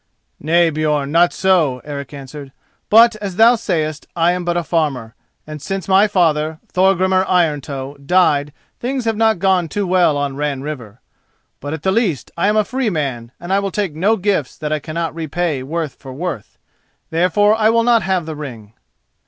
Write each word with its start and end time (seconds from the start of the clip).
"Nay, 0.39 0.71
Björn, 0.71 1.11
not 1.11 1.31
so," 1.31 1.77
Eric 1.85 2.11
answered: 2.11 2.51
"but, 2.89 3.15
as 3.17 3.35
thou 3.35 3.53
sayest, 3.55 4.07
I 4.15 4.31
am 4.31 4.43
but 4.43 4.57
a 4.57 4.63
farmer, 4.63 5.13
and 5.45 5.61
since 5.61 5.87
my 5.87 6.07
father, 6.07 6.57
Thorgrimur 6.73 7.23
Iron 7.29 7.61
Toe, 7.61 7.95
died 8.03 8.51
things 8.79 9.05
have 9.05 9.15
not 9.15 9.37
gone 9.37 9.67
too 9.69 9.85
well 9.85 10.17
on 10.17 10.35
Ran 10.35 10.63
River. 10.63 11.01
But 11.59 11.73
at 11.75 11.83
the 11.83 11.91
least 11.91 12.31
I 12.35 12.47
am 12.47 12.57
a 12.57 12.65
free 12.65 12.89
man, 12.89 13.31
and 13.39 13.53
I 13.53 13.59
will 13.59 13.69
take 13.69 13.93
no 13.93 14.17
gifts 14.17 14.57
that 14.57 14.73
I 14.73 14.79
cannot 14.79 15.13
repay 15.13 15.61
worth 15.61 15.93
for 15.93 16.11
worth. 16.11 16.57
Therefore 17.11 17.53
I 17.53 17.69
will 17.69 17.83
not 17.83 18.01
have 18.01 18.25
the 18.25 18.35
ring." 18.35 18.73